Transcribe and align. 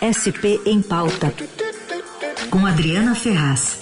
SP 0.00 0.60
em 0.66 0.80
Pauta, 0.82 1.32
com 2.50 2.64
Adriana 2.66 3.14
Ferraz. 3.14 3.78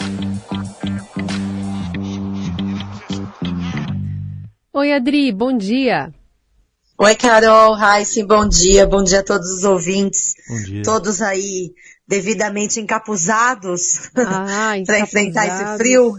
Oi, 4.72 4.92
Adri, 4.92 5.32
bom 5.32 5.56
dia. 5.56 6.12
Oi, 6.98 7.14
Carol, 7.14 7.74
Raíssa, 7.74 8.24
bom 8.26 8.48
dia. 8.48 8.86
Bom 8.86 9.02
dia 9.04 9.20
a 9.20 9.24
todos 9.24 9.48
os 9.48 9.64
ouvintes. 9.64 10.34
Bom 10.48 10.62
dia. 10.64 10.82
Todos 10.82 11.22
aí 11.22 11.72
devidamente 12.06 12.80
encapuzados 12.80 14.10
Ah, 14.16 14.74
para 14.86 15.00
enfrentar 15.00 15.46
esse 15.46 15.76
frio. 15.78 16.14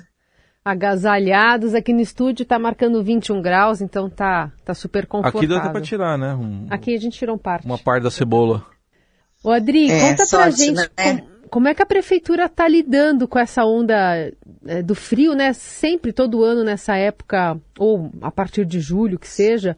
Agasalhados. 0.63 1.73
Aqui 1.73 1.91
no 1.93 2.01
estúdio 2.01 2.45
tá 2.45 2.57
marcando 2.59 3.03
21 3.03 3.41
graus, 3.41 3.81
então 3.81 4.09
tá, 4.09 4.51
tá 4.63 4.73
super 4.73 5.05
confortável. 5.07 5.39
Aqui 5.39 5.47
dá 5.47 5.57
até 5.57 5.69
pra 5.69 5.81
tirar, 5.81 6.17
né? 6.17 6.33
Um- 6.35 6.67
Aqui 6.69 6.93
a 6.95 6.99
gente 6.99 7.17
tirou 7.17 7.37
parte. 7.37 7.65
Uma 7.65 7.77
parte 7.77 8.03
da 8.03 8.11
cebola. 8.11 8.65
Ô, 9.43 9.51
Adri, 9.51 9.89
É, 9.89 9.99
conta 10.01 10.15
pra 10.17 10.25
sorte, 10.25 10.57
gente 10.57 10.75
né? 10.75 10.87
como, 10.95 11.49
como 11.49 11.67
é 11.67 11.73
que 11.73 11.81
a 11.81 11.85
prefeitura 11.85 12.49
tá 12.49 12.67
lidando 12.67 13.27
com 13.27 13.39
essa 13.39 13.65
onda 13.65 14.31
é, 14.65 14.81
do 14.83 14.93
frio, 14.93 15.33
né? 15.33 15.53
Sempre, 15.53 16.11
todo 16.11 16.43
ano 16.43 16.63
nessa 16.63 16.95
época, 16.95 17.59
ou 17.77 18.11
a 18.21 18.31
partir 18.31 18.65
de 18.65 18.79
julho, 18.79 19.17
que 19.17 19.27
seja, 19.27 19.77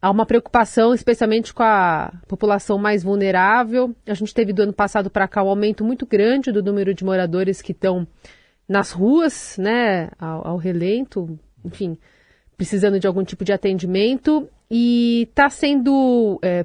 há 0.00 0.10
uma 0.10 0.24
preocupação, 0.24 0.94
especialmente 0.94 1.52
com 1.52 1.62
a 1.62 2.12
população 2.28 2.78
mais 2.78 3.02
vulnerável. 3.02 3.94
A 4.06 4.14
gente 4.14 4.32
teve 4.32 4.52
do 4.52 4.62
ano 4.62 4.72
passado 4.72 5.10
para 5.10 5.28
cá 5.28 5.42
um 5.42 5.48
aumento 5.48 5.84
muito 5.84 6.06
grande 6.06 6.52
do 6.52 6.62
número 6.62 6.94
de 6.94 7.04
moradores 7.04 7.60
que 7.60 7.72
estão 7.72 8.06
nas 8.68 8.92
ruas, 8.92 9.56
né, 9.58 10.08
ao, 10.18 10.46
ao 10.46 10.56
relento, 10.56 11.36
enfim, 11.64 11.98
precisando 12.56 13.00
de 13.00 13.06
algum 13.06 13.24
tipo 13.24 13.44
de 13.44 13.52
atendimento. 13.52 14.48
E 14.70 15.26
está 15.28 15.50
sendo 15.50 16.38
é, 16.42 16.64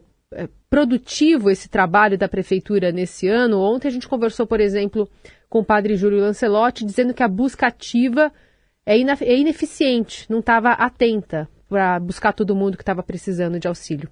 produtivo 0.69 1.49
esse 1.49 1.69
trabalho 1.69 2.17
da 2.17 2.27
prefeitura 2.27 2.91
nesse 2.91 3.27
ano. 3.27 3.59
Ontem 3.59 3.87
a 3.87 3.91
gente 3.91 4.07
conversou, 4.07 4.45
por 4.45 4.59
exemplo, 4.59 5.09
com 5.49 5.59
o 5.59 5.65
padre 5.65 5.95
Júlio 5.95 6.19
Lancelotti, 6.19 6.85
dizendo 6.85 7.13
que 7.13 7.23
a 7.23 7.27
busca 7.27 7.67
ativa 7.67 8.31
é, 8.85 8.95
é 8.95 9.37
ineficiente, 9.37 10.25
não 10.29 10.39
estava 10.39 10.71
atenta 10.71 11.49
para 11.67 11.99
buscar 11.99 12.33
todo 12.33 12.55
mundo 12.55 12.77
que 12.77 12.83
estava 12.83 13.01
precisando 13.01 13.59
de 13.59 13.67
auxílio. 13.67 14.09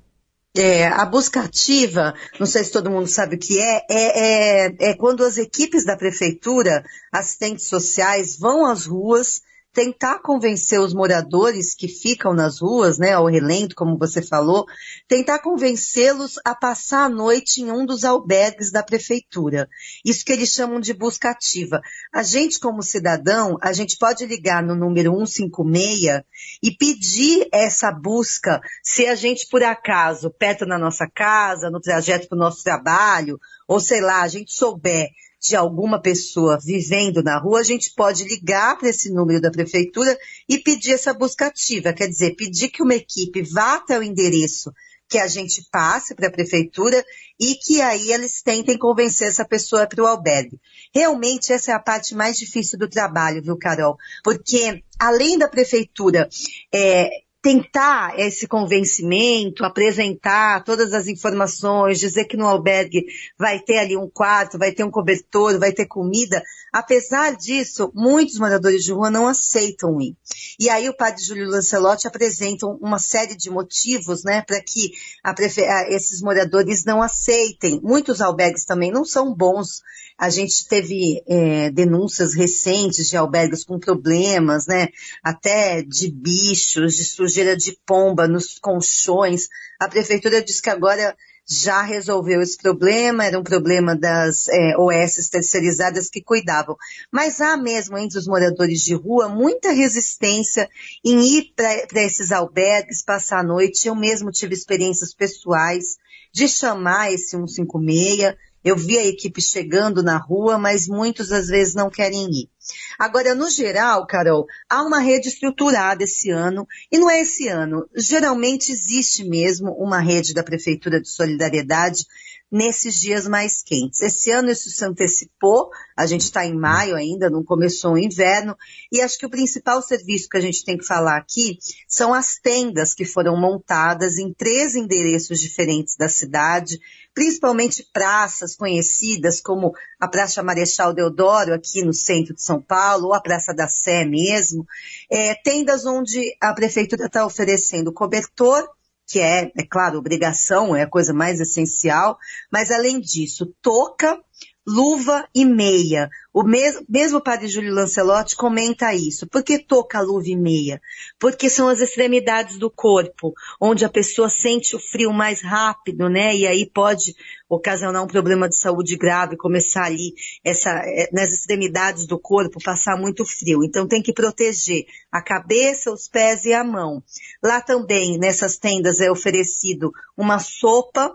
É, 0.55 0.85
a 0.85 1.03
busca 1.05 1.41
ativa, 1.41 2.13
não 2.39 2.45
sei 2.45 2.63
se 2.63 2.71
todo 2.71 2.91
mundo 2.91 3.07
sabe 3.07 3.35
o 3.35 3.39
que 3.39 3.59
é, 3.59 3.81
é, 3.89 4.67
é, 4.69 4.75
é 4.79 4.93
quando 4.93 5.23
as 5.23 5.37
equipes 5.37 5.83
da 5.83 5.97
prefeitura, 5.97 6.83
assistentes 7.11 7.65
sociais, 7.67 8.37
vão 8.37 8.67
às 8.67 8.85
ruas 8.85 9.41
tentar 9.73 10.19
convencer 10.19 10.79
os 10.79 10.93
moradores 10.93 11.73
que 11.73 11.87
ficam 11.87 12.31
nas 12.33 12.61
ruas, 12.61 12.99
né, 12.99 13.13
ao 13.13 13.25
relento, 13.25 13.75
como 13.75 13.97
você 13.97 14.21
falou, 14.21 14.65
tentar 15.07 15.39
convencê-los 15.39 16.39
a 16.45 16.53
passar 16.53 17.05
a 17.05 17.09
noite 17.09 17.61
em 17.61 17.71
um 17.71 17.83
dos 17.83 18.03
albergues 18.03 18.71
da 18.71 18.83
prefeitura. 18.83 19.67
Isso 20.05 20.23
que 20.23 20.31
eles 20.31 20.49
chamam 20.49 20.79
de 20.79 20.93
busca 20.93 21.31
ativa. 21.31 21.81
A 22.13 22.21
gente, 22.21 22.59
como 22.59 22.83
cidadão, 22.83 23.57
a 23.61 23.73
gente 23.73 23.97
pode 23.97 24.25
ligar 24.27 24.61
no 24.61 24.75
número 24.75 25.11
156 25.25 26.21
e 26.61 26.71
pedir 26.77 27.47
essa 27.51 27.91
busca 27.91 28.61
se 28.83 29.07
a 29.07 29.15
gente, 29.15 29.47
por 29.49 29.63
acaso, 29.63 30.29
perto 30.29 30.67
da 30.67 30.77
nossa 30.77 31.07
casa, 31.07 31.71
no 31.71 31.79
trajeto 31.79 32.27
para 32.27 32.35
o 32.35 32.39
nosso 32.39 32.63
trabalho, 32.63 33.39
ou 33.67 33.79
sei 33.79 34.01
lá, 34.01 34.21
a 34.21 34.27
gente 34.27 34.53
souber 34.53 35.09
de 35.43 35.57
alguma 35.57 36.01
pessoa 36.01 36.57
vivendo 36.57 37.21
na 37.21 37.37
rua, 37.37 37.59
a 37.59 37.63
gente 37.63 37.93
pode 37.95 38.23
ligar 38.23 38.77
para 38.77 38.89
esse 38.89 39.11
número 39.11 39.41
da 39.41 39.51
prefeitura 39.51 40.17
e 40.47 40.57
pedir 40.57 40.93
essa 40.93 41.13
busca 41.13 41.47
ativa. 41.47 41.91
Quer 41.91 42.07
dizer, 42.07 42.35
pedir 42.35 42.69
que 42.69 42.81
uma 42.81 42.95
equipe 42.95 43.41
vá 43.41 43.75
até 43.75 43.99
o 43.99 44.03
endereço 44.03 44.71
que 45.09 45.17
a 45.17 45.27
gente 45.27 45.67
passe 45.69 46.15
para 46.15 46.27
a 46.27 46.31
prefeitura 46.31 47.03
e 47.39 47.55
que 47.55 47.81
aí 47.81 48.11
eles 48.11 48.41
tentem 48.41 48.77
convencer 48.77 49.27
essa 49.27 49.45
pessoa 49.45 49.85
para 49.85 50.01
o 50.01 50.07
albergue. 50.07 50.59
Realmente 50.95 51.51
essa 51.51 51.71
é 51.71 51.75
a 51.75 51.79
parte 51.79 52.15
mais 52.15 52.37
difícil 52.37 52.79
do 52.79 52.89
trabalho, 52.89 53.43
viu, 53.43 53.57
Carol? 53.57 53.97
Porque 54.23 54.81
além 54.97 55.37
da 55.37 55.47
prefeitura 55.49 56.29
é, 56.73 57.09
tentar 57.43 58.17
esse 58.17 58.47
convencimento, 58.47 59.65
apresentar 59.65 60.63
todas 60.63 60.93
as 60.93 61.07
informações, 61.07 61.99
dizer 61.99 62.23
que 62.23 62.37
no 62.37 62.47
albergue 62.47 63.05
vai 63.37 63.59
ter 63.59 63.79
ali 63.79 63.97
um 63.97 64.09
quarto, 64.09 64.57
vai 64.57 64.71
ter 64.71 64.85
um 64.85 64.89
cobertor, 64.89 65.59
vai 65.59 65.73
ter 65.73 65.85
comida. 65.85 66.41
Apesar 66.71 67.35
disso, 67.35 67.91
muitos 67.93 68.39
moradores 68.39 68.81
de 68.85 68.93
rua 68.93 69.11
não 69.11 69.27
aceitam 69.27 69.99
ir. 70.01 70.15
E 70.57 70.69
aí 70.69 70.87
o 70.87 70.95
padre 70.95 71.21
Júlio 71.21 71.49
Lancelotti 71.49 72.07
apresenta 72.07 72.65
uma 72.65 72.97
série 72.97 73.35
de 73.35 73.49
motivos, 73.49 74.23
né, 74.23 74.41
para 74.47 74.61
que 74.63 74.93
prefe- 75.35 75.67
esses 75.89 76.21
moradores 76.21 76.85
não 76.85 77.01
aceitem. 77.01 77.81
Muitos 77.83 78.21
albergues 78.21 78.63
também 78.63 78.89
não 78.89 79.03
são 79.03 79.35
bons. 79.35 79.81
A 80.17 80.29
gente 80.29 80.67
teve 80.67 81.21
é, 81.27 81.71
denúncias 81.71 82.33
recentes 82.35 83.09
de 83.09 83.17
albergues 83.17 83.65
com 83.65 83.79
problemas, 83.79 84.65
né, 84.65 84.87
até 85.21 85.81
de 85.81 86.09
bichos, 86.09 86.95
de 86.95 87.01
sujeira 87.33 87.57
de 87.57 87.75
pomba 87.85 88.27
nos 88.27 88.59
colchões. 88.59 89.47
A 89.79 89.87
prefeitura 89.87 90.43
diz 90.43 90.61
que 90.61 90.69
agora 90.69 91.15
já 91.45 91.81
resolveu 91.81 92.41
esse 92.41 92.57
problema, 92.57 93.25
era 93.25 93.37
um 93.37 93.43
problema 93.43 93.97
das 93.97 94.47
é, 94.47 94.77
OS 94.77 95.29
terceirizadas 95.29 96.09
que 96.09 96.21
cuidavam. 96.21 96.77
Mas 97.11 97.41
há 97.41 97.57
mesmo 97.57 97.97
entre 97.97 98.17
os 98.17 98.27
moradores 98.27 98.79
de 98.81 98.93
rua 98.93 99.27
muita 99.27 99.71
resistência 99.71 100.69
em 101.03 101.19
ir 101.37 101.53
para 101.55 102.01
esses 102.03 102.31
albergues, 102.31 103.03
passar 103.03 103.39
a 103.39 103.43
noite. 103.43 103.87
Eu 103.87 103.95
mesmo 103.95 104.31
tive 104.31 104.53
experiências 104.53 105.13
pessoais 105.13 105.97
de 106.31 106.47
chamar 106.47 107.11
esse 107.11 107.31
156. 107.31 108.35
Eu 108.63 108.77
vi 108.77 108.97
a 108.97 109.05
equipe 109.05 109.41
chegando 109.41 110.01
na 110.01 110.17
rua, 110.17 110.57
mas 110.57 110.87
muitos 110.87 111.31
às 111.31 111.47
vezes 111.47 111.73
não 111.73 111.89
querem 111.89 112.29
ir. 112.31 112.49
Agora, 112.97 113.35
no 113.35 113.49
geral, 113.49 114.07
Carol, 114.07 114.45
há 114.69 114.81
uma 114.81 114.99
rede 114.99 115.27
estruturada 115.27 116.03
esse 116.03 116.29
ano, 116.29 116.65
e 116.91 116.97
não 116.97 117.09
é 117.09 117.21
esse 117.21 117.47
ano. 117.47 117.87
Geralmente 117.95 118.71
existe 118.71 119.23
mesmo 119.23 119.71
uma 119.71 119.99
rede 119.99 120.33
da 120.33 120.43
Prefeitura 120.43 121.01
de 121.01 121.09
Solidariedade 121.09 122.05
nesses 122.53 122.99
dias 122.99 123.27
mais 123.27 123.63
quentes. 123.63 123.99
Esse 124.01 124.29
ano 124.29 124.51
isso 124.51 124.69
se 124.69 124.85
antecipou, 124.85 125.69
a 125.95 126.05
gente 126.05 126.21
está 126.21 126.45
em 126.45 126.55
maio 126.55 126.95
ainda, 126.95 127.29
não 127.29 127.43
começou 127.43 127.93
o 127.93 127.97
inverno, 127.97 128.55
e 128.91 129.01
acho 129.01 129.17
que 129.17 129.25
o 129.25 129.29
principal 129.29 129.81
serviço 129.81 130.29
que 130.29 130.37
a 130.37 130.41
gente 130.41 130.63
tem 130.63 130.77
que 130.77 130.85
falar 130.85 131.17
aqui 131.17 131.57
são 131.87 132.13
as 132.13 132.37
tendas 132.37 132.93
que 132.93 133.05
foram 133.05 133.39
montadas 133.39 134.17
em 134.17 134.33
três 134.33 134.75
endereços 134.75 135.39
diferentes 135.39 135.95
da 135.95 136.09
cidade, 136.09 136.79
principalmente 137.13 137.87
praças 137.93 138.55
conhecidas 138.55 139.39
como 139.39 139.73
a 139.99 140.07
Praça 140.07 140.41
Marechal 140.41 140.93
Deodoro, 140.93 141.53
aqui 141.53 141.83
no 141.83 141.93
centro 141.93 142.33
de 142.33 142.41
São 142.41 142.61
Paulo, 142.61 143.07
ou 143.07 143.13
a 143.13 143.21
Praça 143.21 143.53
da 143.53 143.67
Sé 143.67 144.03
mesmo, 144.05 144.65
é, 145.09 145.35
tendas 145.35 145.85
onde 145.85 146.35
a 146.41 146.53
prefeitura 146.53 147.05
está 147.05 147.25
oferecendo 147.25 147.93
cobertor, 147.93 148.67
que 149.05 149.19
é, 149.19 149.51
é 149.55 149.63
claro, 149.63 149.99
obrigação, 149.99 150.75
é 150.75 150.83
a 150.83 150.89
coisa 150.89 151.13
mais 151.13 151.39
essencial, 151.39 152.17
mas 152.51 152.71
além 152.71 152.99
disso, 152.99 153.53
touca, 153.61 154.19
luva 154.65 155.27
e 155.35 155.45
meia. 155.45 156.09
O 156.33 156.43
mes 156.43 156.81
mesmo 156.89 157.21
padre 157.21 157.47
Júlio 157.47 157.73
Lancelotti 157.73 158.35
comenta 158.35 158.93
isso. 158.93 159.27
Por 159.27 159.43
que 159.43 159.59
touca, 159.59 160.01
luva 160.01 160.27
e 160.27 160.35
meia? 160.35 160.81
Porque 161.19 161.49
são 161.49 161.67
as 161.67 161.79
extremidades 161.79 162.57
do 162.57 162.71
corpo, 162.71 163.33
onde 163.59 163.85
a 163.85 163.89
pessoa 163.89 164.29
sente 164.29 164.75
o 164.75 164.79
frio 164.79 165.13
mais 165.13 165.41
rápido, 165.41 166.09
né? 166.09 166.35
E 166.35 166.47
aí 166.47 166.65
pode 166.65 167.15
ocasionar 167.47 168.03
um 168.03 168.07
problema 168.07 168.49
de 168.49 168.57
saúde 168.57 168.95
grave, 168.97 169.37
começar 169.37 169.83
ali 169.83 170.15
essa, 170.43 170.71
eh, 170.85 171.09
nas 171.11 171.31
extremidades 171.31 172.07
do 172.07 172.17
corpo, 172.17 172.63
passar 172.63 172.97
muito 172.97 173.25
frio. 173.25 173.63
Então 173.63 173.87
tem 173.87 174.01
que 174.01 174.13
proteger 174.13 174.85
a 175.11 175.21
cabeça, 175.21 175.91
os 175.91 176.07
pés 176.07 176.45
e 176.45 176.53
a 176.53 176.63
mão. 176.63 177.03
Lá 177.43 177.61
também, 177.61 178.17
nessas 178.17 178.57
tendas, 178.57 178.99
é 178.99 179.11
oferecido 179.11 179.91
uma 180.17 180.39
sopa, 180.39 181.13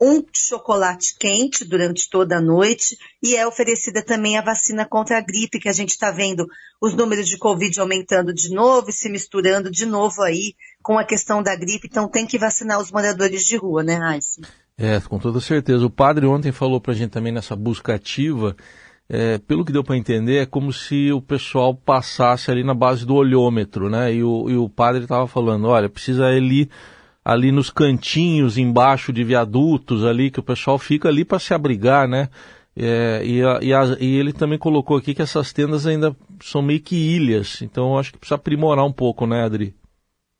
um 0.00 0.22
chocolate 0.32 1.16
quente 1.18 1.64
durante 1.64 2.08
toda 2.10 2.36
a 2.36 2.40
noite 2.40 2.96
e 3.22 3.34
é 3.34 3.46
oferecida 3.46 4.02
também 4.02 4.36
a 4.36 4.42
vacina 4.42 4.84
contra 4.84 5.18
a 5.18 5.20
gripe, 5.20 5.58
que 5.58 5.68
a 5.68 5.72
gente 5.72 5.90
está 5.90 6.10
vendo 6.10 6.46
os 6.80 6.94
números 6.94 7.26
de 7.26 7.38
Covid 7.38 7.80
aumentando 7.80 8.32
de 8.32 8.50
novo 8.54 8.90
e 8.90 8.92
se 8.92 9.08
misturando 9.08 9.70
de 9.70 9.86
novo 9.86 10.22
aí 10.22 10.54
com 10.82 10.98
a 10.98 11.04
questão 11.04 11.42
da 11.42 11.56
gripe. 11.56 11.88
Então 11.90 12.08
tem 12.08 12.26
que 12.26 12.38
vacinar 12.38 12.78
os 12.78 12.92
moradores 12.92 13.44
de 13.44 13.56
rua, 13.56 13.82
né, 13.82 13.94
Raíssa? 13.94 14.42
É, 14.78 15.00
com 15.00 15.18
toda 15.18 15.40
certeza. 15.40 15.86
O 15.86 15.90
padre 15.90 16.26
ontem 16.26 16.52
falou 16.52 16.80
pra 16.80 16.92
gente 16.92 17.10
também 17.10 17.32
nessa 17.32 17.56
busca 17.56 17.94
ativa, 17.94 18.54
é, 19.08 19.38
pelo 19.38 19.64
que 19.64 19.72
deu 19.72 19.82
para 19.82 19.96
entender, 19.96 20.42
é 20.42 20.46
como 20.46 20.72
se 20.72 21.10
o 21.12 21.22
pessoal 21.22 21.74
passasse 21.74 22.50
ali 22.50 22.62
na 22.62 22.74
base 22.74 23.06
do 23.06 23.14
olhômetro, 23.14 23.88
né? 23.88 24.12
E 24.12 24.22
o, 24.22 24.50
e 24.50 24.56
o 24.56 24.68
padre 24.68 25.04
estava 25.04 25.26
falando, 25.26 25.68
olha, 25.68 25.88
precisa 25.88 26.30
ele 26.32 26.68
ali 27.26 27.50
nos 27.50 27.70
cantinhos, 27.70 28.56
embaixo 28.56 29.12
de 29.12 29.24
viadutos 29.24 30.04
ali, 30.04 30.30
que 30.30 30.38
o 30.38 30.44
pessoal 30.44 30.78
fica 30.78 31.08
ali 31.08 31.24
para 31.24 31.40
se 31.40 31.52
abrigar, 31.52 32.06
né? 32.06 32.28
É, 32.76 33.20
e, 33.24 33.42
a, 33.42 33.58
e, 33.60 33.74
a, 33.74 33.96
e, 33.98 34.16
ele 34.16 34.32
também 34.32 34.56
colocou 34.56 34.96
aqui 34.96 35.12
que 35.12 35.22
essas 35.22 35.52
tendas 35.52 35.88
ainda 35.88 36.14
são 36.40 36.62
meio 36.62 36.80
que 36.80 36.94
ilhas, 36.94 37.62
então 37.62 37.98
acho 37.98 38.12
que 38.12 38.18
precisa 38.18 38.36
aprimorar 38.36 38.84
um 38.84 38.92
pouco, 38.92 39.26
né, 39.26 39.42
Adri? 39.42 39.74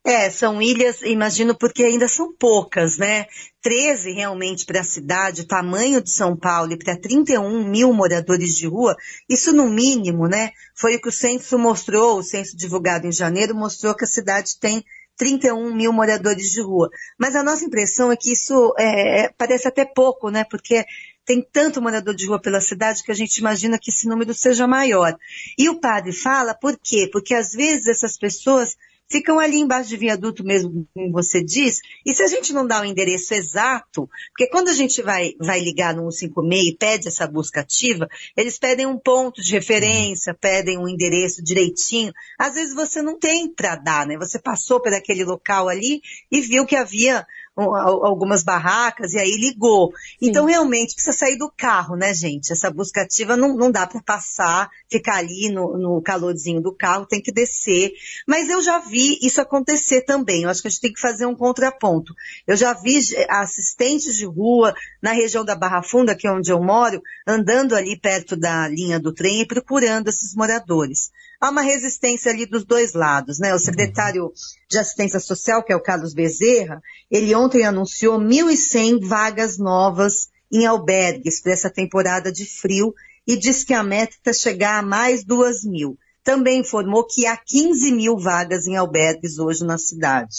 É, 0.05 0.29
são 0.29 0.61
ilhas, 0.61 1.01
imagino, 1.01 1.53
porque 1.53 1.83
ainda 1.83 2.07
são 2.07 2.33
poucas, 2.33 2.97
né? 2.97 3.25
13 3.61 4.13
realmente 4.13 4.65
para 4.65 4.79
a 4.79 4.85
cidade, 4.85 5.41
o 5.41 5.47
tamanho 5.47 6.01
de 6.01 6.09
São 6.09 6.37
Paulo 6.37 6.71
e 6.71 6.77
para 6.77 6.95
31 6.95 7.69
mil 7.69 7.91
moradores 7.91 8.55
de 8.55 8.65
rua, 8.65 8.95
isso 9.29 9.51
no 9.51 9.67
mínimo, 9.67 10.25
né? 10.25 10.51
Foi 10.73 10.95
o 10.95 11.01
que 11.01 11.09
o 11.09 11.11
censo 11.11 11.59
mostrou, 11.59 12.19
o 12.19 12.23
censo 12.23 12.55
divulgado 12.55 13.05
em 13.05 13.11
janeiro 13.11 13.53
mostrou 13.53 13.93
que 13.93 14.05
a 14.05 14.07
cidade 14.07 14.57
tem 14.57 14.85
31 15.17 15.73
mil 15.73 15.91
moradores 15.91 16.51
de 16.51 16.61
rua. 16.61 16.89
Mas 17.17 17.35
a 17.35 17.43
nossa 17.43 17.65
impressão 17.65 18.11
é 18.11 18.15
que 18.15 18.31
isso 18.31 18.73
é, 18.77 19.29
parece 19.37 19.67
até 19.67 19.83
pouco, 19.83 20.29
né? 20.29 20.43
Porque 20.43 20.85
tem 21.25 21.41
tanto 21.41 21.81
morador 21.81 22.15
de 22.15 22.25
rua 22.25 22.41
pela 22.41 22.61
cidade 22.61 23.03
que 23.03 23.11
a 23.11 23.15
gente 23.15 23.37
imagina 23.37 23.77
que 23.77 23.89
esse 23.89 24.07
número 24.07 24.33
seja 24.33 24.65
maior. 24.65 25.17
E 25.57 25.67
o 25.67 25.79
padre 25.79 26.13
fala 26.13 26.53
por 26.53 26.79
quê? 26.81 27.09
Porque 27.11 27.33
às 27.33 27.51
vezes 27.51 27.87
essas 27.87 28.17
pessoas 28.17 28.77
ficam 29.09 29.39
ali 29.39 29.57
embaixo 29.57 29.89
de 29.89 29.97
viaduto 29.97 30.43
mesmo, 30.43 30.87
como 30.93 31.11
você 31.11 31.43
diz, 31.43 31.79
e 32.05 32.13
se 32.13 32.23
a 32.23 32.27
gente 32.27 32.53
não 32.53 32.67
dá 32.67 32.81
o 32.81 32.85
endereço 32.85 33.33
exato, 33.33 34.09
porque 34.29 34.47
quando 34.47 34.69
a 34.69 34.73
gente 34.73 35.01
vai, 35.01 35.33
vai 35.39 35.59
ligar 35.59 35.95
no 35.95 36.11
156 36.11 36.67
e 36.67 36.77
pede 36.77 37.07
essa 37.07 37.27
busca 37.27 37.61
ativa, 37.61 38.07
eles 38.35 38.57
pedem 38.57 38.85
um 38.85 38.97
ponto 38.97 39.41
de 39.41 39.51
referência, 39.51 40.33
pedem 40.33 40.77
um 40.77 40.87
endereço 40.87 41.43
direitinho, 41.43 42.13
às 42.37 42.55
vezes 42.55 42.75
você 42.75 43.01
não 43.01 43.17
tem 43.17 43.47
para 43.47 43.75
dar, 43.75 44.05
né? 44.05 44.17
Você 44.17 44.39
passou 44.39 44.81
por 44.81 44.93
aquele 44.93 45.23
local 45.23 45.69
ali 45.69 46.01
e 46.31 46.41
viu 46.41 46.65
que 46.65 46.75
havia 46.75 47.25
algumas 47.57 48.43
barracas 48.43 49.13
e 49.13 49.19
aí 49.19 49.35
ligou. 49.37 49.91
Sim. 49.91 50.29
Então 50.29 50.45
realmente 50.45 50.93
precisa 50.93 51.17
sair 51.17 51.37
do 51.37 51.51
carro, 51.51 51.95
né, 51.95 52.13
gente? 52.13 52.51
Essa 52.51 52.69
busca 52.69 53.01
ativa 53.01 53.35
não, 53.35 53.55
não 53.55 53.71
dá 53.71 53.87
para 53.87 54.01
passar, 54.01 54.69
ficar 54.89 55.15
ali 55.15 55.49
no, 55.49 55.77
no 55.77 56.01
calorzinho 56.01 56.61
do 56.61 56.73
carro, 56.73 57.05
tem 57.05 57.21
que 57.21 57.31
descer. 57.31 57.93
Mas 58.27 58.49
eu 58.49 58.61
já 58.61 58.79
vi 58.79 59.17
isso 59.21 59.41
acontecer 59.41 60.01
também. 60.03 60.43
Eu 60.43 60.49
acho 60.49 60.61
que 60.61 60.67
a 60.67 60.71
gente 60.71 60.81
tem 60.81 60.93
que 60.93 61.01
fazer 61.01 61.25
um 61.25 61.35
contraponto. 61.35 62.13
Eu 62.45 62.55
já 62.55 62.73
vi 62.73 62.99
assistentes 63.29 64.15
de 64.15 64.25
rua 64.25 64.75
na 65.01 65.11
região 65.11 65.43
da 65.43 65.55
Barra 65.55 65.81
Funda, 65.81 66.15
que 66.15 66.27
é 66.27 66.31
onde 66.31 66.51
eu 66.51 66.61
moro, 66.61 67.01
andando 67.25 67.75
ali 67.75 67.99
perto 67.99 68.35
da 68.35 68.67
linha 68.67 68.99
do 68.99 69.13
trem 69.13 69.41
e 69.41 69.47
procurando 69.47 70.09
esses 70.09 70.35
moradores 70.35 71.11
há 71.39 71.49
uma 71.49 71.61
resistência 71.61 72.31
ali 72.31 72.45
dos 72.45 72.65
dois 72.65 72.93
lados, 72.93 73.39
né? 73.39 73.53
O 73.53 73.59
secretário 73.59 74.31
de 74.69 74.77
Assistência 74.77 75.19
Social, 75.19 75.63
que 75.63 75.71
é 75.71 75.75
o 75.75 75.81
Carlos 75.81 76.13
Bezerra, 76.13 76.81
ele 77.09 77.33
ontem 77.35 77.63
anunciou 77.63 78.19
1.100 78.19 79.07
vagas 79.07 79.57
novas 79.57 80.29
em 80.51 80.65
albergues 80.65 81.41
para 81.41 81.53
essa 81.53 81.69
temporada 81.69 82.31
de 82.31 82.45
frio 82.45 82.93
e 83.25 83.35
diz 83.35 83.63
que 83.63 83.73
a 83.73 83.83
meta 83.83 84.15
é 84.25 84.33
chegar 84.33 84.79
a 84.79 84.81
mais 84.81 85.23
2 85.23 85.65
mil. 85.65 85.97
Também 86.23 86.59
informou 86.59 87.05
que 87.05 87.25
há 87.25 87.37
15 87.37 87.91
mil 87.91 88.17
vagas 88.17 88.67
em 88.67 88.75
albergues 88.75 89.37
hoje 89.39 89.63
na 89.63 89.77
cidade. 89.77 90.35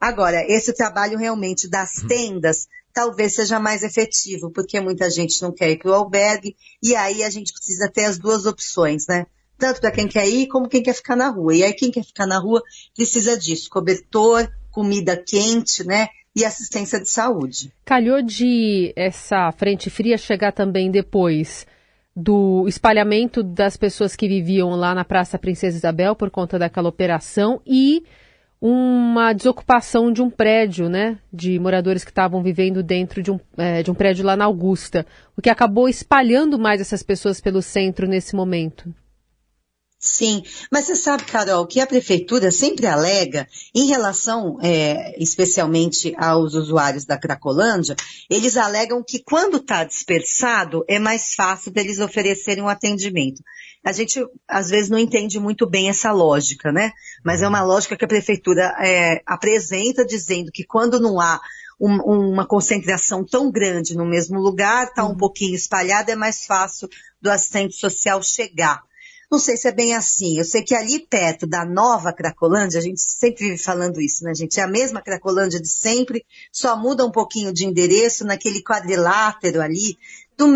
Agora, 0.00 0.44
esse 0.46 0.72
trabalho 0.72 1.18
realmente 1.18 1.68
das 1.68 1.92
tendas 2.08 2.66
talvez 2.92 3.34
seja 3.34 3.58
mais 3.58 3.82
efetivo, 3.82 4.50
porque 4.50 4.80
muita 4.80 5.10
gente 5.10 5.40
não 5.40 5.52
quer 5.52 5.70
ir 5.70 5.78
para 5.78 5.90
o 5.90 5.94
albergue, 5.94 6.54
e 6.82 6.94
aí 6.94 7.22
a 7.22 7.30
gente 7.30 7.52
precisa 7.52 7.90
ter 7.90 8.04
as 8.04 8.18
duas 8.18 8.44
opções, 8.44 9.06
né? 9.06 9.26
Tanto 9.62 9.80
para 9.80 9.92
quem 9.92 10.08
quer 10.08 10.28
ir 10.28 10.48
como 10.48 10.68
quem 10.68 10.82
quer 10.82 10.92
ficar 10.92 11.14
na 11.14 11.28
rua. 11.28 11.54
E 11.54 11.62
aí 11.62 11.72
quem 11.72 11.88
quer 11.88 12.02
ficar 12.02 12.26
na 12.26 12.36
rua 12.36 12.60
precisa 12.96 13.38
disso, 13.38 13.70
cobertor, 13.70 14.50
comida 14.72 15.16
quente, 15.16 15.86
né? 15.86 16.08
E 16.34 16.44
assistência 16.44 16.98
de 16.98 17.08
saúde. 17.08 17.72
Calhou 17.84 18.20
de 18.20 18.92
essa 18.96 19.52
frente 19.52 19.88
fria 19.88 20.18
chegar 20.18 20.50
também 20.50 20.90
depois 20.90 21.64
do 22.16 22.64
espalhamento 22.66 23.40
das 23.40 23.76
pessoas 23.76 24.16
que 24.16 24.26
viviam 24.26 24.70
lá 24.70 24.96
na 24.96 25.04
Praça 25.04 25.38
Princesa 25.38 25.76
Isabel 25.76 26.16
por 26.16 26.28
conta 26.28 26.58
daquela 26.58 26.88
operação 26.88 27.60
e 27.64 28.02
uma 28.60 29.32
desocupação 29.32 30.10
de 30.12 30.22
um 30.22 30.30
prédio, 30.30 30.88
né, 30.88 31.18
de 31.32 31.56
moradores 31.58 32.02
que 32.04 32.10
estavam 32.10 32.42
vivendo 32.42 32.82
dentro 32.82 33.22
de 33.22 33.30
um, 33.30 33.38
é, 33.56 33.82
de 33.82 33.90
um 33.92 33.94
prédio 33.94 34.24
lá 34.24 34.36
na 34.36 34.44
Augusta, 34.44 35.06
o 35.36 35.42
que 35.42 35.50
acabou 35.50 35.88
espalhando 35.88 36.58
mais 36.58 36.80
essas 36.80 37.02
pessoas 37.02 37.40
pelo 37.40 37.62
centro 37.62 38.08
nesse 38.08 38.34
momento. 38.34 38.92
Sim, 40.04 40.42
mas 40.68 40.86
você 40.86 40.96
sabe, 40.96 41.22
Carol, 41.22 41.64
que 41.64 41.78
a 41.78 41.86
prefeitura 41.86 42.50
sempre 42.50 42.88
alega, 42.88 43.46
em 43.72 43.86
relação 43.86 44.58
é, 44.60 45.14
especialmente 45.22 46.12
aos 46.18 46.54
usuários 46.54 47.04
da 47.04 47.16
Cracolândia, 47.16 47.94
eles 48.28 48.56
alegam 48.56 49.00
que 49.06 49.22
quando 49.22 49.58
está 49.58 49.84
dispersado 49.84 50.84
é 50.88 50.98
mais 50.98 51.36
fácil 51.36 51.70
deles 51.70 52.00
oferecerem 52.00 52.64
um 52.64 52.68
atendimento. 52.68 53.44
A 53.84 53.92
gente 53.92 54.26
às 54.48 54.70
vezes 54.70 54.90
não 54.90 54.98
entende 54.98 55.38
muito 55.38 55.70
bem 55.70 55.88
essa 55.88 56.10
lógica, 56.10 56.72
né? 56.72 56.90
Mas 57.24 57.40
é 57.40 57.46
uma 57.46 57.62
lógica 57.62 57.96
que 57.96 58.04
a 58.04 58.08
prefeitura 58.08 58.74
é, 58.80 59.22
apresenta 59.24 60.04
dizendo 60.04 60.50
que 60.50 60.64
quando 60.64 60.98
não 60.98 61.20
há 61.20 61.40
um, 61.80 61.94
uma 62.32 62.44
concentração 62.44 63.24
tão 63.24 63.52
grande 63.52 63.96
no 63.96 64.04
mesmo 64.04 64.40
lugar, 64.40 64.88
está 64.88 65.04
um 65.04 65.10
uhum. 65.10 65.16
pouquinho 65.16 65.54
espalhado, 65.54 66.10
é 66.10 66.16
mais 66.16 66.44
fácil 66.44 66.88
do 67.20 67.30
assistente 67.30 67.76
social 67.76 68.20
chegar. 68.20 68.82
Não 69.32 69.38
sei 69.38 69.56
se 69.56 69.66
é 69.66 69.72
bem 69.72 69.94
assim. 69.94 70.36
Eu 70.36 70.44
sei 70.44 70.62
que 70.62 70.74
ali 70.74 71.06
perto 71.06 71.46
da 71.46 71.64
nova 71.64 72.12
Cracolândia, 72.12 72.78
a 72.78 72.82
gente 72.82 73.00
sempre 73.00 73.46
vive 73.46 73.56
falando 73.56 73.98
isso, 73.98 74.22
né, 74.24 74.34
gente? 74.34 74.60
É 74.60 74.62
a 74.62 74.68
mesma 74.68 75.00
Cracolândia 75.00 75.58
de 75.58 75.68
sempre, 75.68 76.22
só 76.52 76.76
muda 76.76 77.06
um 77.06 77.10
pouquinho 77.10 77.50
de 77.50 77.64
endereço 77.64 78.26
naquele 78.26 78.62
quadrilátero 78.62 79.62
ali, 79.62 79.96
do, 80.36 80.46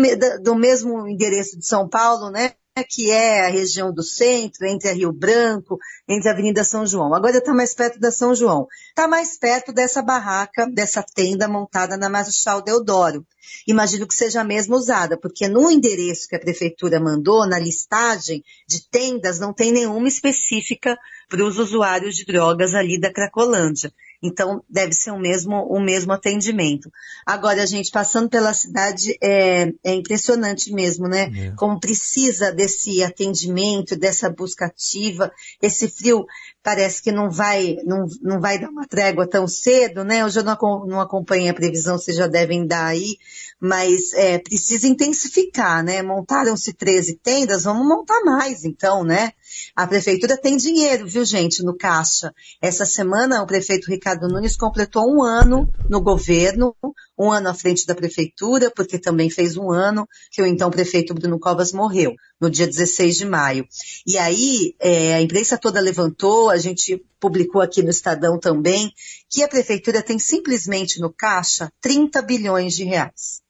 do 0.43 0.55
mesmo 0.55 1.07
endereço 1.07 1.57
de 1.57 1.65
São 1.65 1.89
Paulo, 1.89 2.29
né? 2.29 2.53
Que 2.83 3.11
é 3.11 3.45
a 3.45 3.49
região 3.49 3.93
do 3.93 4.03
centro, 4.03 4.65
entre 4.65 4.89
a 4.89 4.93
Rio 4.93 5.11
Branco, 5.11 5.77
entre 6.07 6.29
a 6.29 6.31
Avenida 6.31 6.63
São 6.63 6.85
João. 6.85 7.13
Agora 7.13 7.37
está 7.37 7.53
mais 7.53 7.73
perto 7.73 7.99
da 7.99 8.11
São 8.11 8.35
João. 8.35 8.67
Está 8.89 9.07
mais 9.07 9.37
perto 9.37 9.71
dessa 9.71 10.01
barraca, 10.01 10.67
dessa 10.67 11.03
tenda 11.03 11.47
montada 11.47 11.97
na 11.97 12.09
Marechal 12.09 12.61
Deodoro. 12.61 13.25
Imagino 13.67 14.07
que 14.07 14.15
seja 14.15 14.41
a 14.41 14.43
mesma 14.43 14.75
usada, 14.75 15.17
porque 15.17 15.47
no 15.47 15.71
endereço 15.71 16.27
que 16.27 16.35
a 16.35 16.39
prefeitura 16.39 16.99
mandou, 16.99 17.47
na 17.47 17.59
listagem 17.59 18.43
de 18.67 18.87
tendas, 18.89 19.39
não 19.39 19.53
tem 19.53 19.71
nenhuma 19.71 20.07
específica 20.07 20.97
para 21.27 21.43
os 21.43 21.57
usuários 21.57 22.15
de 22.15 22.25
drogas 22.25 22.73
ali 22.73 22.99
da 22.99 23.11
Cracolândia. 23.11 23.91
Então, 24.21 24.63
deve 24.67 24.93
ser 24.93 25.11
o 25.11 25.19
mesmo, 25.19 25.55
o 25.67 25.79
mesmo 25.79 26.11
atendimento. 26.11 26.91
Agora, 27.25 27.67
gente, 27.67 27.91
passando 27.91 28.29
pela 28.29 28.53
cidade, 28.53 29.15
é, 29.21 29.71
é 29.83 29.93
impressionante 29.93 30.73
mesmo, 30.73 31.07
né? 31.07 31.31
É. 31.35 31.51
Como 31.55 31.79
precisa 31.79 32.51
desse 32.51 33.03
atendimento, 33.03 33.95
dessa 33.95 34.29
busca 34.29 34.65
ativa. 34.65 35.31
Esse 35.61 35.87
frio 35.87 36.25
parece 36.67 37.01
que 37.01 37.13
não 37.13 37.31
vai, 37.31 37.77
não, 37.85 38.05
não 38.21 38.41
vai 38.41 38.59
dar 38.59 38.69
uma 38.69 38.85
trégua 38.85 39.25
tão 39.25 39.47
cedo, 39.47 40.03
né? 40.03 40.21
Eu 40.21 40.29
já 40.29 40.43
não, 40.43 40.57
não 40.85 40.99
acompanhei 40.99 41.47
a 41.47 41.53
previsão, 41.53 41.97
vocês 41.97 42.17
já 42.17 42.27
devem 42.27 42.67
dar 42.67 42.87
aí, 42.87 43.15
mas 43.57 44.11
é, 44.11 44.37
precisa 44.37 44.85
intensificar, 44.85 45.81
né? 45.81 46.01
Montaram-se 46.01 46.73
13 46.73 47.19
tendas, 47.23 47.63
vamos 47.63 47.87
montar 47.87 48.19
mais, 48.25 48.65
então, 48.65 49.05
né? 49.05 49.31
A 49.73 49.87
prefeitura 49.87 50.35
tem 50.35 50.57
dinheiro, 50.57 51.07
viu, 51.07 51.23
gente, 51.23 51.63
no 51.63 51.73
caixa. 51.73 52.35
Essa 52.61 52.85
semana 52.85 53.41
o 53.41 53.47
prefeito 53.47 53.89
Ricardo 53.89 54.27
Nunes 54.27 54.57
completou 54.57 55.09
um 55.09 55.23
ano 55.23 55.73
no 55.89 56.01
governo, 56.01 56.75
um 57.17 57.31
ano 57.31 57.49
à 57.49 57.53
frente 57.53 57.85
da 57.85 57.95
prefeitura, 57.95 58.71
porque 58.75 58.99
também 58.99 59.29
fez 59.29 59.57
um 59.57 59.71
ano 59.71 60.07
que 60.31 60.41
o 60.41 60.45
então 60.45 60.69
prefeito 60.69 61.13
Bruno 61.13 61.39
Covas 61.39 61.71
morreu, 61.71 62.13
no 62.39 62.49
dia 62.49 62.67
16 62.67 63.17
de 63.17 63.25
maio. 63.25 63.67
E 64.05 64.17
aí 64.17 64.75
é, 64.79 65.15
a 65.15 65.21
imprensa 65.21 65.57
toda 65.57 65.79
levantou, 65.79 66.49
a 66.49 66.57
gente 66.57 67.03
publicou 67.19 67.61
aqui 67.61 67.81
no 67.81 67.89
Estadão 67.89 68.39
também, 68.39 68.91
que 69.29 69.43
a 69.43 69.47
prefeitura 69.47 70.03
tem 70.03 70.19
simplesmente 70.19 70.99
no 70.99 71.11
caixa 71.11 71.71
30 71.81 72.21
bilhões 72.21 72.73
de 72.73 72.83
reais. 72.83 73.46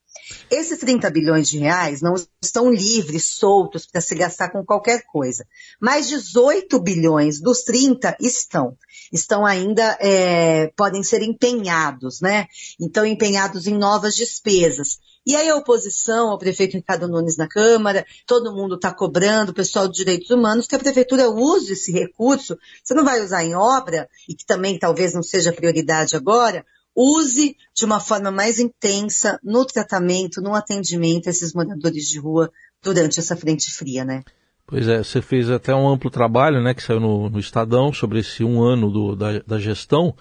Esses 0.50 0.78
30 0.78 1.10
bilhões 1.10 1.48
de 1.48 1.58
reais 1.58 2.00
não 2.00 2.14
estão 2.42 2.70
livres, 2.70 3.24
soltos, 3.24 3.86
para 3.86 4.00
se 4.00 4.14
gastar 4.14 4.50
com 4.50 4.64
qualquer 4.64 5.04
coisa. 5.04 5.46
Mais 5.80 6.08
18 6.08 6.78
bilhões 6.80 7.40
dos 7.40 7.62
30 7.62 8.16
estão. 8.20 8.76
Estão 9.12 9.44
ainda, 9.44 9.96
é, 10.00 10.68
podem 10.76 11.02
ser 11.02 11.22
empenhados, 11.22 12.20
né? 12.20 12.46
Então, 12.80 13.04
empenhados 13.04 13.66
em 13.66 13.76
novas 13.76 14.14
despesas. 14.14 14.98
E 15.28 15.36
aí 15.36 15.48
a 15.50 15.56
oposição, 15.56 16.32
o 16.32 16.38
prefeito 16.38 16.78
Ricardo 16.78 17.06
Nunes 17.06 17.36
na 17.36 17.46
Câmara, 17.46 18.06
todo 18.26 18.54
mundo 18.54 18.76
está 18.76 18.94
cobrando, 18.94 19.52
o 19.52 19.54
pessoal 19.54 19.86
de 19.86 19.98
direitos 19.98 20.30
humanos, 20.30 20.66
que 20.66 20.74
a 20.74 20.78
prefeitura 20.78 21.28
use 21.28 21.74
esse 21.74 21.92
recurso. 21.92 22.56
Você 22.82 22.94
não 22.94 23.04
vai 23.04 23.22
usar 23.22 23.44
em 23.44 23.54
obra, 23.54 24.08
e 24.26 24.34
que 24.34 24.46
também 24.46 24.78
talvez 24.78 25.12
não 25.12 25.22
seja 25.22 25.52
prioridade 25.52 26.16
agora, 26.16 26.64
use 26.98 27.56
de 27.74 27.84
uma 27.84 28.00
forma 28.00 28.30
mais 28.30 28.58
intensa 28.58 29.38
no 29.42 29.64
tratamento, 29.64 30.40
no 30.40 30.54
atendimento 30.54 31.28
a 31.28 31.30
esses 31.30 31.54
moradores 31.54 32.08
de 32.08 32.18
rua 32.18 32.50
durante 32.82 33.20
essa 33.20 33.36
frente 33.36 33.70
fria, 33.70 34.04
né? 34.04 34.24
Pois 34.66 34.86
é, 34.86 34.98
você 34.98 35.22
fez 35.22 35.48
até 35.48 35.74
um 35.74 35.88
amplo 35.88 36.10
trabalho, 36.10 36.62
né, 36.62 36.74
que 36.74 36.82
saiu 36.82 37.00
no, 37.00 37.30
no 37.30 37.38
Estadão 37.38 37.92
sobre 37.92 38.18
esse 38.18 38.44
um 38.44 38.60
ano 38.62 38.90
do, 38.90 39.16
da, 39.16 39.38
da, 39.46 39.58
gestão, 39.58 40.14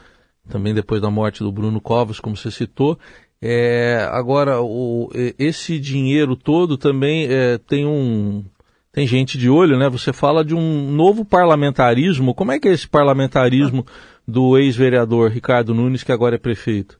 também 0.48 0.74
depois 0.74 1.02
da 1.02 1.10
morte 1.10 1.44
do 1.44 1.52
Bruno 1.52 1.82
Covas, 1.82 2.20
como 2.20 2.38
você 2.38 2.50
citou. 2.50 2.98
É, 3.42 4.08
agora, 4.10 4.62
o, 4.62 5.10
esse 5.38 5.78
dinheiro 5.80 6.36
todo 6.36 6.78
também 6.78 7.28
é, 7.30 7.58
tem 7.58 7.86
um 7.86 8.46
tem 8.98 9.06
gente 9.06 9.38
de 9.38 9.48
olho, 9.48 9.78
né? 9.78 9.88
Você 9.90 10.12
fala 10.12 10.44
de 10.44 10.56
um 10.56 10.92
novo 10.92 11.24
parlamentarismo. 11.24 12.34
Como 12.34 12.52
é 12.52 12.60
que 12.60 12.68
é 12.68 12.72
esse 12.72 12.88
parlamentarismo 12.88 13.86
do 14.28 14.58
ex-vereador 14.58 15.32
Ricardo 15.32 15.74
Nunes, 15.74 16.04
que 16.04 16.12
agora 16.12 16.36
é 16.36 16.40
prefeito? 16.40 17.00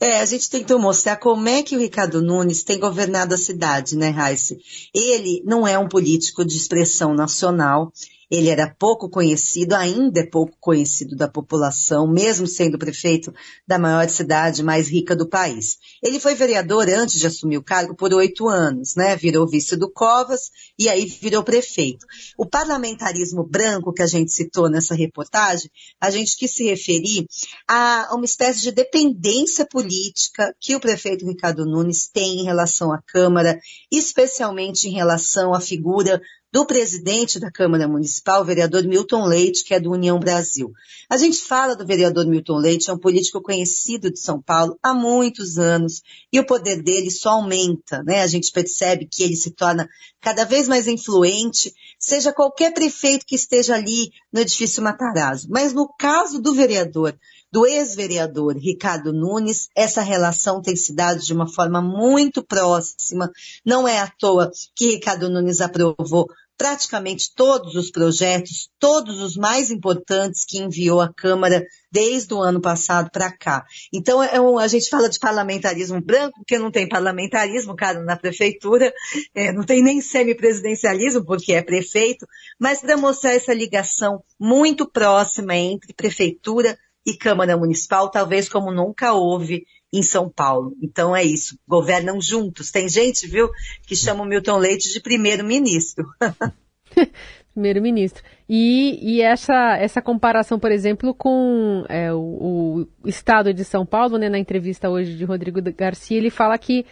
É, 0.00 0.20
a 0.20 0.24
gente 0.24 0.48
tentou 0.48 0.78
mostrar 0.78 1.16
como 1.16 1.46
é 1.46 1.62
que 1.62 1.76
o 1.76 1.78
Ricardo 1.78 2.22
Nunes 2.22 2.62
tem 2.62 2.80
governado 2.80 3.34
a 3.34 3.38
cidade, 3.38 3.96
né, 3.96 4.08
Raíssa? 4.08 4.56
Ele 4.94 5.42
não 5.44 5.68
é 5.68 5.78
um 5.78 5.88
político 5.88 6.44
de 6.44 6.56
expressão 6.56 7.14
nacional, 7.14 7.92
ele 8.30 8.48
era 8.48 8.72
pouco 8.78 9.10
conhecido, 9.10 9.74
ainda 9.74 10.20
é 10.20 10.26
pouco 10.26 10.56
conhecido 10.60 11.16
da 11.16 11.26
população, 11.26 12.06
mesmo 12.06 12.46
sendo 12.46 12.78
prefeito 12.78 13.34
da 13.66 13.78
maior 13.78 14.08
cidade 14.08 14.62
mais 14.62 14.88
rica 14.88 15.16
do 15.16 15.28
país. 15.28 15.78
Ele 16.00 16.20
foi 16.20 16.36
vereador 16.36 16.88
antes 16.88 17.18
de 17.18 17.26
assumir 17.26 17.56
o 17.56 17.62
cargo 17.62 17.96
por 17.96 18.14
oito 18.14 18.48
anos, 18.48 18.94
né? 18.94 19.16
Virou 19.16 19.48
vice 19.48 19.76
do 19.76 19.90
Covas 19.90 20.50
e 20.78 20.88
aí 20.88 21.06
virou 21.06 21.42
prefeito. 21.42 22.06
O 22.38 22.46
parlamentarismo 22.46 23.42
branco 23.42 23.92
que 23.92 24.02
a 24.02 24.06
gente 24.06 24.30
citou 24.30 24.70
nessa 24.70 24.94
reportagem, 24.94 25.68
a 26.00 26.10
gente 26.10 26.36
quis 26.36 26.54
se 26.54 26.64
referir 26.64 27.26
a 27.68 28.10
uma 28.12 28.24
espécie 28.24 28.60
de 28.60 28.70
dependência 28.70 29.66
política 29.66 30.54
que 30.60 30.76
o 30.76 30.80
prefeito 30.80 31.26
Ricardo 31.26 31.66
Nunes 31.66 32.08
tem 32.08 32.40
em 32.40 32.44
relação 32.44 32.92
à 32.92 33.02
Câmara, 33.02 33.58
especialmente 33.90 34.88
em 34.88 34.92
relação 34.92 35.52
à 35.52 35.60
figura 35.60 36.20
do 36.52 36.66
presidente 36.66 37.38
da 37.38 37.50
Câmara 37.50 37.86
Municipal, 37.86 38.42
o 38.42 38.44
vereador 38.44 38.82
Milton 38.84 39.24
Leite, 39.24 39.64
que 39.64 39.72
é 39.72 39.78
do 39.78 39.92
União 39.92 40.18
Brasil. 40.18 40.72
A 41.08 41.16
gente 41.16 41.38
fala 41.38 41.76
do 41.76 41.86
vereador 41.86 42.26
Milton 42.26 42.56
Leite, 42.56 42.90
é 42.90 42.92
um 42.92 42.98
político 42.98 43.40
conhecido 43.40 44.10
de 44.10 44.18
São 44.18 44.42
Paulo 44.42 44.76
há 44.82 44.92
muitos 44.92 45.58
anos, 45.58 46.02
e 46.32 46.40
o 46.40 46.46
poder 46.46 46.82
dele 46.82 47.10
só 47.10 47.30
aumenta, 47.30 48.02
né? 48.02 48.22
A 48.22 48.26
gente 48.26 48.50
percebe 48.50 49.06
que 49.10 49.22
ele 49.22 49.36
se 49.36 49.52
torna 49.52 49.88
cada 50.20 50.44
vez 50.44 50.66
mais 50.66 50.88
influente, 50.88 51.72
seja 51.98 52.32
qualquer 52.32 52.74
prefeito 52.74 53.24
que 53.24 53.36
esteja 53.36 53.74
ali 53.74 54.10
no 54.32 54.40
edifício 54.40 54.82
Matarazzo. 54.82 55.46
Mas 55.50 55.72
no 55.72 55.88
caso 55.96 56.40
do 56.40 56.52
vereador, 56.52 57.16
do 57.52 57.66
ex-vereador 57.66 58.56
Ricardo 58.56 59.12
Nunes, 59.12 59.68
essa 59.76 60.02
relação 60.02 60.62
tem 60.62 60.76
se 60.76 60.94
dado 60.94 61.20
de 61.20 61.32
uma 61.32 61.46
forma 61.46 61.80
muito 61.82 62.42
próxima. 62.42 63.30
Não 63.64 63.86
é 63.86 63.98
à 63.98 64.08
toa 64.08 64.50
que 64.74 64.92
Ricardo 64.92 65.28
Nunes 65.28 65.60
aprovou 65.60 66.28
praticamente 66.60 67.34
todos 67.34 67.74
os 67.74 67.90
projetos, 67.90 68.68
todos 68.78 69.18
os 69.22 69.34
mais 69.34 69.70
importantes 69.70 70.44
que 70.44 70.58
enviou 70.58 71.00
à 71.00 71.10
Câmara 71.10 71.64
desde 71.90 72.34
o 72.34 72.42
ano 72.42 72.60
passado 72.60 73.10
para 73.10 73.34
cá. 73.34 73.64
Então, 73.90 74.22
é 74.22 74.38
um, 74.38 74.58
a 74.58 74.68
gente 74.68 74.90
fala 74.90 75.08
de 75.08 75.18
parlamentarismo 75.18 76.02
branco, 76.02 76.36
porque 76.36 76.58
não 76.58 76.70
tem 76.70 76.86
parlamentarismo, 76.86 77.74
cara, 77.74 78.02
na 78.02 78.14
prefeitura, 78.14 78.92
é, 79.34 79.54
não 79.54 79.64
tem 79.64 79.82
nem 79.82 80.02
semipresidencialismo, 80.02 81.24
porque 81.24 81.54
é 81.54 81.62
prefeito, 81.62 82.26
mas 82.58 82.82
para 82.82 82.94
mostrar 82.94 83.32
essa 83.32 83.54
ligação 83.54 84.22
muito 84.38 84.86
próxima 84.86 85.56
entre 85.56 85.94
prefeitura 85.94 86.78
e 87.06 87.14
Câmara 87.14 87.56
Municipal, 87.56 88.10
talvez 88.10 88.48
como 88.48 88.70
nunca 88.70 89.12
houve 89.12 89.64
em 89.92 90.02
São 90.02 90.30
Paulo. 90.30 90.74
Então 90.82 91.14
é 91.14 91.24
isso, 91.24 91.58
governam 91.66 92.20
juntos. 92.20 92.70
Tem 92.70 92.88
gente, 92.88 93.26
viu, 93.26 93.50
que 93.86 93.96
chama 93.96 94.22
o 94.22 94.26
Milton 94.26 94.58
Leite 94.58 94.92
de 94.92 95.00
primeiro-ministro. 95.00 96.06
primeiro-ministro. 97.52 98.22
E, 98.48 98.98
e, 99.00 99.20
essa, 99.20 99.76
essa 99.76 100.00
comparação, 100.02 100.58
por 100.58 100.70
exemplo, 100.70 101.14
com 101.14 101.84
é, 101.88 102.12
o, 102.12 102.86
o, 103.02 103.08
Estado 103.08 103.52
de 103.52 103.64
São 103.64 103.84
Paulo, 103.84 104.18
né, 104.18 104.28
na 104.28 104.38
entrevista 104.38 104.88
hoje 104.88 105.16
de 105.16 105.24
Rodrigo 105.24 105.60
Garcia, 105.72 106.18
ele 106.18 106.30
fala 106.30 106.56
que 106.58 106.84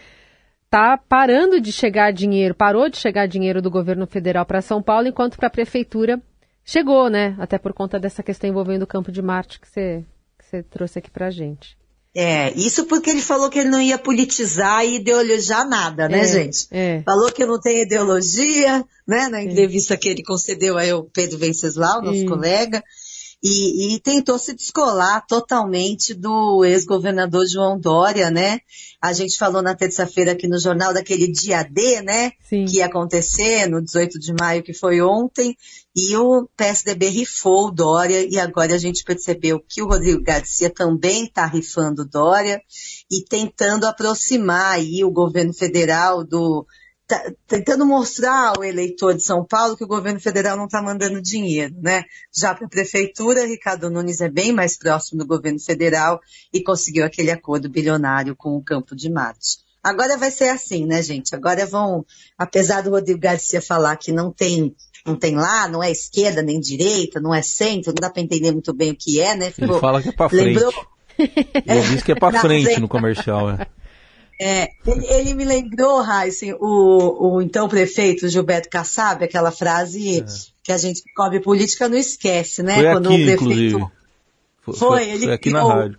está 0.64 0.98
parando 0.98 1.60
de 1.60 1.72
chegar 1.72 2.12
dinheiro, 2.12 2.54
parou 2.54 2.88
de 2.88 2.98
chegar 2.98 3.26
dinheiro 3.26 3.62
do 3.62 3.70
governo 3.70 4.06
federal 4.06 4.44
para 4.44 4.60
São 4.60 4.82
Paulo, 4.82 5.08
enquanto 5.08 5.36
para 5.36 5.46
a 5.46 5.50
prefeitura 5.50 6.20
chegou, 6.68 7.08
né? 7.08 7.34
Até 7.38 7.56
por 7.56 7.72
conta 7.72 7.98
dessa 7.98 8.22
questão 8.22 8.48
envolvendo 8.48 8.82
o 8.82 8.86
Campo 8.86 9.10
de 9.10 9.22
Marte 9.22 9.58
que 9.58 9.66
você, 9.66 10.04
que 10.38 10.44
você 10.44 10.62
trouxe 10.62 10.98
aqui 10.98 11.10
para 11.10 11.28
a 11.28 11.30
gente. 11.30 11.78
É, 12.14 12.52
isso 12.54 12.84
porque 12.86 13.10
ele 13.10 13.22
falou 13.22 13.48
que 13.48 13.58
ele 13.58 13.70
não 13.70 13.80
ia 13.80 13.96
politizar 13.96 14.84
e 14.84 14.96
ideologizar 14.96 15.68
nada, 15.68 16.08
né, 16.08 16.20
é, 16.20 16.26
gente? 16.26 16.66
É. 16.70 17.02
Falou 17.04 17.30
que 17.30 17.46
não 17.46 17.60
tem 17.60 17.82
ideologia, 17.82 18.84
né, 19.06 19.28
na 19.28 19.42
entrevista 19.42 19.94
é. 19.94 19.96
que 19.96 20.08
ele 20.08 20.22
concedeu 20.22 20.76
aí 20.76 20.90
ao 20.90 21.04
Pedro 21.04 21.38
Venceslau, 21.38 22.02
nosso 22.02 22.26
colega, 22.26 22.82
e, 23.42 23.94
e, 23.94 24.00
tentou 24.00 24.36
se 24.36 24.52
descolar 24.52 25.24
totalmente 25.26 26.12
do 26.12 26.64
ex-governador 26.64 27.46
João 27.46 27.78
Dória, 27.78 28.30
né? 28.30 28.60
A 29.00 29.12
gente 29.12 29.38
falou 29.38 29.62
na 29.62 29.76
terça-feira 29.76 30.32
aqui 30.32 30.48
no 30.48 30.58
jornal 30.58 30.92
daquele 30.92 31.30
dia 31.30 31.62
D, 31.62 32.02
né? 32.02 32.32
Sim. 32.48 32.64
Que 32.64 32.78
ia 32.78 32.86
acontecer 32.86 33.68
no 33.68 33.80
18 33.80 34.18
de 34.18 34.32
maio, 34.32 34.64
que 34.64 34.74
foi 34.74 35.00
ontem, 35.00 35.56
e 35.94 36.16
o 36.16 36.48
PSDB 36.56 37.08
rifou 37.08 37.68
o 37.68 37.70
Dória, 37.70 38.26
e 38.28 38.40
agora 38.40 38.74
a 38.74 38.78
gente 38.78 39.04
percebeu 39.04 39.60
que 39.60 39.82
o 39.82 39.86
Rodrigo 39.86 40.22
Garcia 40.22 40.68
também 40.68 41.24
está 41.24 41.46
rifando 41.46 42.04
Dória 42.04 42.60
e 43.08 43.22
tentando 43.22 43.86
aproximar 43.86 44.72
aí 44.72 45.04
o 45.04 45.12
governo 45.12 45.54
federal 45.54 46.24
do 46.24 46.66
Tá 47.08 47.32
tentando 47.46 47.86
mostrar 47.86 48.52
ao 48.54 48.62
eleitor 48.62 49.14
de 49.14 49.22
São 49.22 49.42
Paulo 49.42 49.74
que 49.74 49.82
o 49.82 49.88
governo 49.88 50.20
federal 50.20 50.58
não 50.58 50.66
está 50.66 50.82
mandando 50.82 51.22
dinheiro, 51.22 51.74
né? 51.80 52.04
Já 52.36 52.54
para 52.54 52.66
a 52.66 52.68
prefeitura, 52.68 53.46
Ricardo 53.46 53.90
Nunes 53.90 54.20
é 54.20 54.28
bem 54.28 54.52
mais 54.52 54.76
próximo 54.76 55.18
do 55.18 55.26
governo 55.26 55.58
federal 55.58 56.20
e 56.52 56.62
conseguiu 56.62 57.06
aquele 57.06 57.30
acordo 57.30 57.66
bilionário 57.70 58.36
com 58.36 58.54
o 58.54 58.62
Campo 58.62 58.94
de 58.94 59.10
Marte. 59.10 59.56
Agora 59.82 60.18
vai 60.18 60.30
ser 60.30 60.50
assim, 60.50 60.84
né, 60.84 61.02
gente? 61.02 61.34
Agora 61.34 61.64
vão, 61.64 62.04
apesar 62.36 62.82
do 62.82 62.90
Rodrigo 62.90 63.20
Garcia 63.20 63.62
falar 63.62 63.96
que 63.96 64.12
não 64.12 64.30
tem, 64.30 64.76
não 65.06 65.16
tem 65.16 65.34
lá, 65.34 65.66
não 65.66 65.82
é 65.82 65.90
esquerda 65.90 66.42
nem 66.42 66.60
direita, 66.60 67.20
não 67.20 67.34
é 67.34 67.40
centro, 67.40 67.92
não 67.92 68.02
dá 68.02 68.10
para 68.10 68.20
entender 68.20 68.52
muito 68.52 68.74
bem 68.74 68.90
o 68.90 68.96
que 68.96 69.18
é, 69.18 69.34
né? 69.34 69.50
Ficou, 69.50 69.76
Ele 69.76 69.80
fala 69.80 70.02
que 70.02 70.10
é 70.10 70.12
para 70.12 70.28
frente. 70.28 70.44
Lembrou... 70.44 70.74
Ele 71.18 71.80
diz 71.90 72.02
que 72.02 72.12
é 72.12 72.14
para 72.14 72.38
frente 72.38 72.78
no 72.78 72.86
comercial, 72.86 73.50
é. 73.50 73.66
É, 74.40 74.68
ele, 74.86 75.06
ele, 75.08 75.34
me 75.34 75.44
lembrou, 75.44 76.00
Heisen, 76.00 76.54
o, 76.60 77.34
o 77.36 77.42
então 77.42 77.68
prefeito 77.68 78.28
Gilberto 78.28 78.68
Kassab, 78.68 79.24
aquela 79.24 79.50
frase 79.50 80.20
é. 80.20 80.24
que 80.62 80.70
a 80.70 80.78
gente 80.78 81.02
que 81.02 81.12
cobre 81.12 81.40
política 81.40 81.88
não 81.88 81.96
esquece, 81.96 82.62
né? 82.62 82.76
Foi 82.76 82.92
Quando 82.92 83.08
aqui, 83.08 83.22
o 83.22 83.26
prefeito. 83.26 83.92
Foi, 84.62 84.74
foi, 84.74 85.10
ele 85.10 85.24
foi 85.24 85.34
aqui 85.34 85.50
criou, 85.50 85.68
na 85.68 85.74
rádio. 85.74 85.98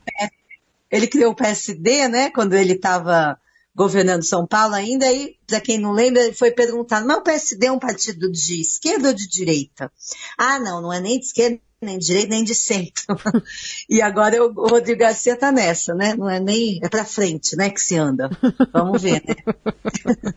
Ele 0.90 1.08
criou 1.08 1.32
o 1.32 1.36
PSD, 1.36 2.08
né? 2.08 2.30
Quando 2.30 2.54
ele 2.54 2.74
estava 2.74 3.38
governando 3.76 4.24
São 4.24 4.48
Paulo 4.48 4.74
ainda, 4.74 5.12
e, 5.12 5.36
para 5.46 5.60
quem 5.60 5.78
não 5.78 5.92
lembra, 5.92 6.24
ele 6.24 6.34
foi 6.34 6.52
perguntado, 6.52 7.08
mas 7.08 7.18
o 7.18 7.24
PSD 7.24 7.68
é 7.68 7.72
um 7.72 7.80
partido 7.80 8.32
de 8.32 8.62
esquerda 8.62 9.10
ou 9.10 9.14
de 9.14 9.28
direita? 9.28 9.92
Ah, 10.38 10.60
não, 10.60 10.82
não 10.82 10.94
é 10.94 11.00
nem 11.00 11.20
de 11.20 11.26
esquerda 11.26 11.60
nem 11.82 11.98
de 11.98 12.06
direita 12.06 12.30
nem 12.30 12.44
de 12.44 12.54
centro. 12.54 13.04
e 13.90 14.02
agora 14.02 14.44
o 14.44 14.52
Rodrigo 14.52 15.00
Garcia 15.00 15.36
tá 15.36 15.52
nessa, 15.52 15.94
né? 15.94 16.16
Não 16.16 16.30
é 16.30 16.40
nem 16.40 16.80
é 16.84 16.90
para 16.90 17.06
frente, 17.06 17.56
né, 17.56 17.70
que 17.70 17.82
se 17.82 17.98
anda. 17.98 18.30
Vamos 18.74 19.02
ver, 19.02 19.24
né? 19.26 19.36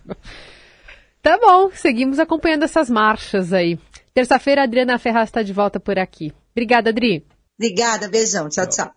tá 1.23 1.39
bom, 1.39 1.71
seguimos 1.75 2.19
acompanhando 2.19 2.65
essas 2.65 2.89
marchas 2.89 3.53
aí. 3.53 3.79
Terça-feira 4.15 4.61
a 4.61 4.65
Adriana 4.65 4.99
Ferraz 4.99 5.29
está 5.29 5.43
de 5.43 5.53
volta 5.53 5.81
por 5.81 5.99
aqui. 5.99 6.33
Obrigada, 6.53 6.91
Adri. 6.91 7.27
Obrigada, 7.59 8.09
beijão. 8.09 8.49
Tchau, 8.49 8.69
tchau. 8.69 8.93